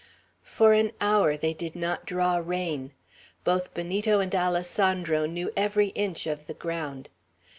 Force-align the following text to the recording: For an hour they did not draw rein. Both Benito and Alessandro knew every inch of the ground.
For 0.41 0.73
an 0.73 0.93
hour 0.99 1.37
they 1.37 1.53
did 1.53 1.75
not 1.75 2.07
draw 2.07 2.37
rein. 2.37 2.89
Both 3.43 3.75
Benito 3.75 4.19
and 4.19 4.33
Alessandro 4.33 5.27
knew 5.27 5.51
every 5.55 5.89
inch 5.89 6.25
of 6.25 6.47
the 6.47 6.55
ground. 6.55 7.07